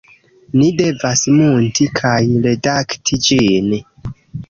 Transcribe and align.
Ni 0.61 0.69
devas 0.79 1.21
munti 1.35 1.89
kaj 2.01 2.17
redakti 2.49 3.25
ĝin 3.31 3.73